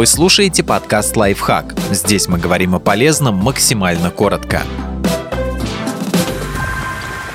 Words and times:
Вы 0.00 0.06
слушаете 0.06 0.62
подкаст 0.62 1.14
«Лайфхак». 1.14 1.74
Здесь 1.90 2.26
мы 2.26 2.38
говорим 2.38 2.74
о 2.74 2.78
полезном 2.78 3.34
максимально 3.34 4.10
коротко. 4.10 4.62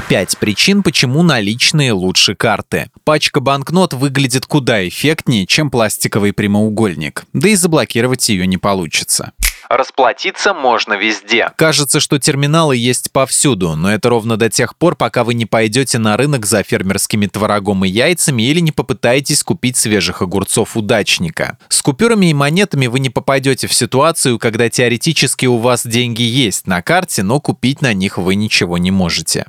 Пять 0.10 0.36
причин, 0.40 0.82
почему 0.82 1.22
наличные 1.22 1.92
лучше 1.92 2.34
карты. 2.34 2.90
Пачка 3.04 3.40
банкнот 3.40 3.94
выглядит 3.94 4.48
куда 4.48 4.88
эффектнее, 4.88 5.46
чем 5.46 5.70
пластиковый 5.70 6.34
прямоугольник, 6.34 7.26
да 7.34 7.50
и 7.50 7.56
заблокировать 7.56 8.28
ее 8.30 8.48
не 8.48 8.58
получится. 8.58 9.34
Расплатиться 9.70 10.54
можно 10.54 10.94
везде. 10.94 11.52
Кажется, 11.56 12.00
что 12.00 12.20
терминалы 12.20 12.78
есть 12.78 13.12
повсюду, 13.12 13.76
но 13.76 13.92
это 13.92 14.10
ровно 14.10 14.38
до 14.38 14.50
тех 14.50 14.76
пор, 14.76 14.96
пока 14.96 15.24
вы 15.24 15.34
не 15.34 15.46
пойдете 15.46 15.98
на 15.98 16.18
рынок 16.18 16.46
за 16.46 16.64
фермерскими 16.64 17.28
творогом 17.28 17.86
и 17.86 17.90
яйцами 17.90 18.44
или 18.44 18.60
не 18.60 18.72
попытаетесь 18.72 19.44
купить 19.44 19.78
свежих 19.78 20.22
огурцов 20.22 20.78
удачника. 20.78 21.58
С 21.70 21.82
купюрами 21.82 22.28
и 22.28 22.34
монетами 22.34 22.88
вы 22.88 23.00
не 23.00 23.10
попадете 23.10 23.68
в 23.68 23.74
ситуацию, 23.74 24.40
когда 24.40 24.70
теоретически 24.70 25.46
у 25.46 25.58
вас 25.58 25.86
деньги 25.86 26.24
есть 26.24 26.68
на 26.68 26.82
карте, 26.82 27.24
но 27.24 27.40
купить 27.40 27.82
на 27.82 27.94
них 27.94 28.18
вы 28.18 28.36
ничего 28.36 28.78
не 28.78 28.92
можете. 28.92 29.46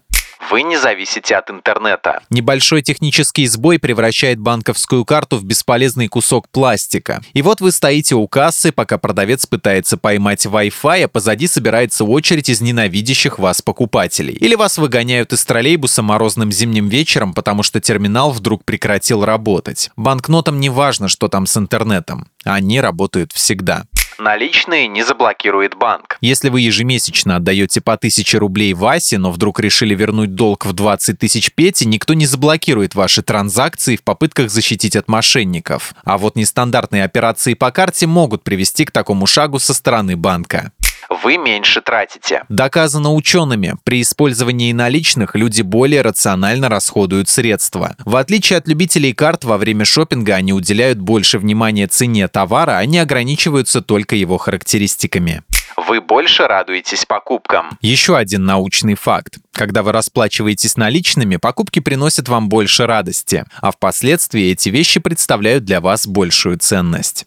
Вы 0.56 0.62
не 0.62 0.78
зависите 0.78 1.36
от 1.36 1.50
интернета. 1.50 2.22
Небольшой 2.30 2.80
технический 2.80 3.46
сбой 3.46 3.78
превращает 3.78 4.40
банковскую 4.40 5.04
карту 5.04 5.36
в 5.36 5.44
бесполезный 5.44 6.08
кусок 6.08 6.48
пластика. 6.48 7.20
И 7.34 7.42
вот 7.42 7.60
вы 7.60 7.70
стоите 7.70 8.14
у 8.14 8.26
кассы, 8.26 8.72
пока 8.72 8.96
продавец 8.96 9.44
пытается 9.44 9.98
поймать 9.98 10.46
Wi-Fi, 10.46 11.02
а 11.02 11.08
позади 11.08 11.46
собирается 11.46 12.06
очередь 12.06 12.48
из 12.48 12.62
ненавидящих 12.62 13.38
вас 13.38 13.60
покупателей. 13.60 14.32
Или 14.32 14.54
вас 14.54 14.78
выгоняют 14.78 15.34
из 15.34 15.44
троллейбуса 15.44 16.00
морозным 16.00 16.50
зимним 16.50 16.88
вечером, 16.88 17.34
потому 17.34 17.62
что 17.62 17.78
терминал 17.78 18.30
вдруг 18.30 18.64
прекратил 18.64 19.26
работать. 19.26 19.90
Банкнотам 19.98 20.58
не 20.58 20.70
важно, 20.70 21.08
что 21.08 21.28
там 21.28 21.44
с 21.44 21.54
интернетом. 21.58 22.28
Они 22.44 22.80
работают 22.80 23.30
всегда. 23.32 23.84
Наличные 24.18 24.88
не 24.88 25.02
заблокирует 25.02 25.74
банк. 25.74 26.16
Если 26.20 26.48
вы 26.48 26.62
ежемесячно 26.62 27.36
отдаете 27.36 27.80
по 27.80 27.92
1000 27.92 28.38
рублей 28.38 28.72
Васе, 28.72 29.18
но 29.18 29.30
вдруг 29.30 29.60
решили 29.60 29.94
вернуть 29.94 30.34
долг 30.34 30.64
в 30.64 30.72
20 30.72 31.18
тысяч 31.18 31.52
Пете, 31.52 31.84
никто 31.84 32.14
не 32.14 32.26
заблокирует 32.26 32.94
ваши 32.94 33.22
транзакции 33.22 33.96
в 33.96 34.02
попытках 34.02 34.50
защитить 34.50 34.96
от 34.96 35.08
мошенников. 35.08 35.94
А 36.04 36.16
вот 36.16 36.36
нестандартные 36.36 37.04
операции 37.04 37.54
по 37.54 37.70
карте 37.70 38.06
могут 38.06 38.42
привести 38.42 38.84
к 38.84 38.90
такому 38.90 39.26
шагу 39.26 39.58
со 39.58 39.74
стороны 39.74 40.16
банка 40.16 40.72
вы 41.08 41.36
меньше 41.36 41.80
тратите. 41.80 42.42
Доказано 42.48 43.12
учеными, 43.12 43.74
при 43.84 44.02
использовании 44.02 44.72
наличных 44.72 45.34
люди 45.34 45.62
более 45.62 46.02
рационально 46.02 46.68
расходуют 46.68 47.28
средства. 47.28 47.96
В 48.04 48.16
отличие 48.16 48.58
от 48.58 48.68
любителей 48.68 49.12
карт, 49.12 49.44
во 49.44 49.58
время 49.58 49.84
шопинга 49.84 50.34
они 50.34 50.52
уделяют 50.52 50.98
больше 50.98 51.38
внимания 51.38 51.86
цене 51.86 52.28
товара, 52.28 52.78
а 52.78 52.86
не 52.86 52.98
ограничиваются 52.98 53.82
только 53.82 54.16
его 54.16 54.38
характеристиками 54.38 55.42
вы 55.86 56.00
больше 56.00 56.46
радуетесь 56.46 57.04
покупкам. 57.04 57.78
Еще 57.80 58.16
один 58.16 58.44
научный 58.44 58.94
факт. 58.94 59.36
Когда 59.52 59.82
вы 59.82 59.92
расплачиваетесь 59.92 60.76
наличными, 60.76 61.36
покупки 61.36 61.80
приносят 61.80 62.28
вам 62.28 62.48
больше 62.48 62.86
радости, 62.86 63.44
а 63.60 63.70
впоследствии 63.70 64.50
эти 64.50 64.68
вещи 64.68 65.00
представляют 65.00 65.64
для 65.64 65.80
вас 65.80 66.06
большую 66.06 66.58
ценность. 66.58 67.26